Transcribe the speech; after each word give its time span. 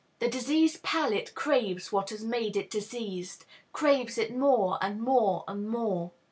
The 0.17 0.27
diseased 0.27 0.81
palate 0.81 1.35
craves 1.35 1.91
what 1.91 2.09
has 2.09 2.23
made 2.23 2.57
it 2.57 2.71
diseased, 2.71 3.45
craves 3.71 4.17
it 4.17 4.35
more, 4.35 4.79
and 4.81 4.99
more, 4.99 5.43
and 5.47 5.69
more. 5.69 6.11